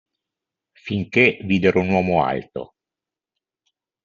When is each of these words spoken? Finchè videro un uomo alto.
Finchè 0.83 1.25
videro 1.51 1.79
un 1.81 1.91
uomo 1.91 2.23
alto. 2.25 2.65